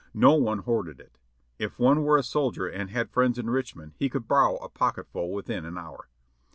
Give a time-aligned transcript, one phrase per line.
[0.15, 1.19] No one hoarded it.
[1.59, 5.31] If one were a soldier and had friends in Richmond he could borrow a pocketful
[5.31, 6.07] within an hour.